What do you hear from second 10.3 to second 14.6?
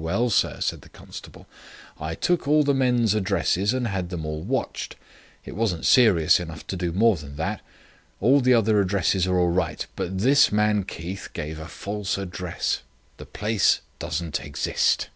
man Keith gave a false address. The place doesn't